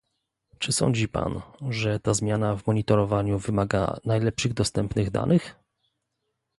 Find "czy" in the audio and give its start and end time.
0.59-0.71